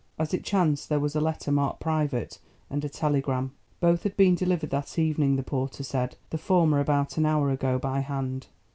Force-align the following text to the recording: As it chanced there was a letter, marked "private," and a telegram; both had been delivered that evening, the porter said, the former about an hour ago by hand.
As 0.17 0.33
it 0.33 0.43
chanced 0.43 0.89
there 0.89 0.99
was 0.99 1.15
a 1.15 1.21
letter, 1.21 1.51
marked 1.51 1.79
"private," 1.79 2.39
and 2.71 2.83
a 2.83 2.89
telegram; 2.89 3.51
both 3.79 4.01
had 4.01 4.17
been 4.17 4.33
delivered 4.33 4.71
that 4.71 4.97
evening, 4.97 5.35
the 5.35 5.43
porter 5.43 5.83
said, 5.83 6.15
the 6.31 6.39
former 6.39 6.79
about 6.79 7.17
an 7.19 7.25
hour 7.27 7.51
ago 7.51 7.77
by 7.77 7.99
hand. 7.99 8.47